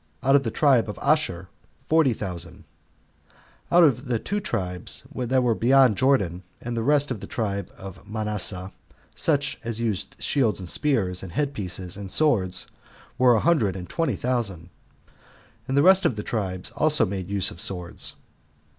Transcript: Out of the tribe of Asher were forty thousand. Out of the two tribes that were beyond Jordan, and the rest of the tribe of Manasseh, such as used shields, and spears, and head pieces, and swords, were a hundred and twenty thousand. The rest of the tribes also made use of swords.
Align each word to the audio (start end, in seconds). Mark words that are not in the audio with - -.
Out 0.23 0.35
of 0.35 0.41
the 0.41 0.49
tribe 0.49 0.89
of 0.89 0.97
Asher 0.99 1.41
were 1.41 1.47
forty 1.85 2.11
thousand. 2.13 2.63
Out 3.71 3.83
of 3.83 4.05
the 4.05 4.17
two 4.17 4.39
tribes 4.39 5.03
that 5.15 5.43
were 5.43 5.53
beyond 5.53 5.95
Jordan, 5.95 6.41
and 6.59 6.75
the 6.75 6.81
rest 6.81 7.11
of 7.11 7.19
the 7.19 7.27
tribe 7.27 7.69
of 7.77 8.07
Manasseh, 8.07 8.71
such 9.13 9.59
as 9.63 9.79
used 9.79 10.15
shields, 10.17 10.57
and 10.57 10.67
spears, 10.67 11.21
and 11.21 11.33
head 11.33 11.53
pieces, 11.53 11.97
and 11.97 12.09
swords, 12.09 12.65
were 13.19 13.35
a 13.35 13.41
hundred 13.41 13.75
and 13.75 13.89
twenty 13.89 14.15
thousand. 14.15 14.71
The 15.67 15.83
rest 15.83 16.03
of 16.03 16.15
the 16.15 16.23
tribes 16.23 16.71
also 16.71 17.05
made 17.05 17.29
use 17.29 17.51
of 17.51 17.61
swords. 17.61 18.15